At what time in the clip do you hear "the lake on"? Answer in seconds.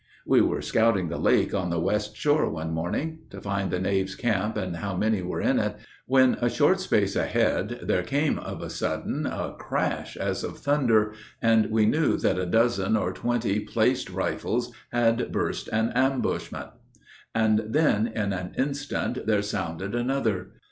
1.09-1.69